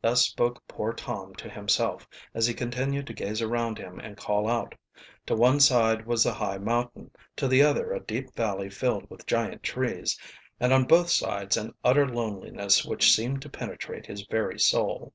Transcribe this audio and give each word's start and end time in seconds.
Thus 0.00 0.22
spoke 0.22 0.60
poor 0.66 0.92
Tom 0.92 1.36
to 1.36 1.48
himself, 1.48 2.08
as 2.34 2.48
he 2.48 2.52
continued 2.52 3.06
to 3.06 3.14
gaze 3.14 3.40
around 3.40 3.78
him 3.78 4.00
and 4.00 4.16
call 4.16 4.48
out. 4.48 4.74
To 5.26 5.36
one 5.36 5.60
side 5.60 6.04
was 6.04 6.24
the 6.24 6.34
high 6.34 6.58
mountain, 6.58 7.12
to 7.36 7.46
the 7.46 7.62
other 7.62 7.92
a 7.92 8.00
deep 8.02 8.34
valley 8.34 8.70
filled 8.70 9.08
with 9.08 9.24
giant 9.24 9.62
trees, 9.62 10.18
and 10.58 10.72
on 10.72 10.82
both 10.86 11.10
sides 11.10 11.56
an 11.56 11.74
utter 11.84 12.08
loneliness 12.08 12.84
which 12.84 13.14
seemed 13.14 13.40
to 13.42 13.48
penetrate 13.48 14.06
his 14.06 14.22
very 14.22 14.58
soul. 14.58 15.14